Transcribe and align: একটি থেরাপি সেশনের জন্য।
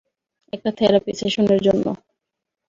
একটি 0.53 0.69
থেরাপি 0.77 1.11
সেশনের 1.19 1.59
জন্য। 1.61 1.85